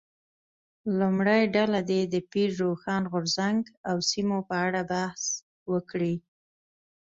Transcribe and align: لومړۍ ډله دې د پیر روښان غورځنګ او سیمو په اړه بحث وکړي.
لومړۍ 0.99 1.43
ډله 1.55 1.79
دې 1.89 2.01
د 2.13 2.15
پیر 2.31 2.49
روښان 2.63 3.03
غورځنګ 3.11 3.61
او 3.89 3.97
سیمو 4.09 4.39
په 4.49 4.55
اړه 4.65 4.81
بحث 4.91 5.23
وکړي. 5.71 6.15